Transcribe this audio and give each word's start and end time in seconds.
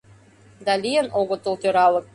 Да 0.65 0.73
лийын 0.83 1.07
огытыл 1.19 1.55
тӧралык. 1.61 2.05